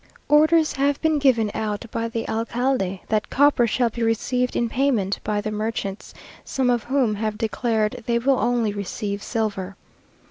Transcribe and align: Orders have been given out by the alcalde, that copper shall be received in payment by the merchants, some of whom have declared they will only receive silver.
Orders 0.29 0.73
have 0.73 0.99
been 0.99 1.19
given 1.19 1.51
out 1.53 1.85
by 1.91 2.07
the 2.07 2.27
alcalde, 2.27 3.01
that 3.07 3.29
copper 3.29 3.67
shall 3.67 3.91
be 3.91 4.01
received 4.01 4.55
in 4.55 4.67
payment 4.67 5.19
by 5.23 5.41
the 5.41 5.51
merchants, 5.51 6.15
some 6.43 6.71
of 6.71 6.85
whom 6.85 7.13
have 7.13 7.37
declared 7.37 8.01
they 8.07 8.17
will 8.17 8.39
only 8.39 8.73
receive 8.73 9.21
silver. 9.21 9.75